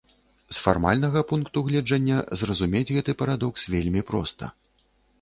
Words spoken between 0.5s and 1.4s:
З фармальнага